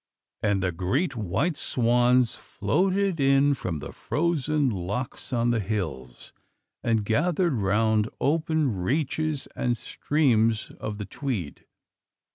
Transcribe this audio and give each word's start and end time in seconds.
And 0.41 0.63
the 0.63 0.71
great 0.71 1.15
white 1.15 1.55
swans 1.55 2.33
floated 2.33 3.19
in 3.19 3.53
from 3.53 3.77
the 3.77 3.91
frozen 3.91 4.67
lochs 4.71 5.31
on 5.31 5.51
the 5.51 5.59
hills, 5.59 6.33
and 6.83 7.05
gathered 7.05 7.53
round 7.53 8.09
open 8.19 8.75
reaches 8.77 9.47
and 9.55 9.77
streams 9.77 10.71
of 10.79 10.97
the 10.97 11.05
Tweed. 11.05 11.65